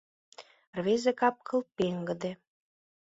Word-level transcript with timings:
Рвезе 0.77 1.11
кап-кыл 1.19 1.61
пеҥгыде. 1.75 2.31